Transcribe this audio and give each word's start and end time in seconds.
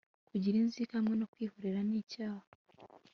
kugira 0.29 0.55
inzika 0.63 0.93
hamwe 0.99 1.15
no 1.17 1.27
kwihorera 1.31 1.79
ni 1.87 1.95
icyaha 2.01 2.47